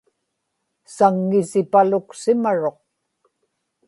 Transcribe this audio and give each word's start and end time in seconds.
saŋŋisipaluksimaruq 0.95 2.77